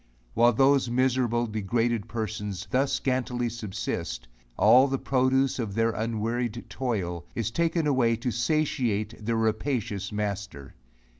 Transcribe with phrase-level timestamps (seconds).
[0.33, 4.27] While those miserable degraded persons thus scantily subsist,
[4.57, 10.73] all the produce of their unwearied toil, is taken away to satiate their rapacious master.